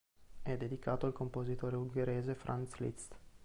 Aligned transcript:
È 0.41 0.57
dedicato 0.57 1.05
al 1.05 1.13
compositore 1.13 1.75
ungherese 1.75 2.33
Franz 2.33 2.75
Liszt. 2.77 3.15